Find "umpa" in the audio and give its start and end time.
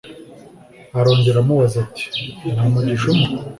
3.13-3.29